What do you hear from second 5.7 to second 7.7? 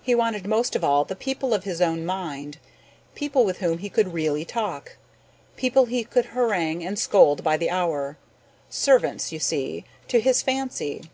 he could harangue and scold by the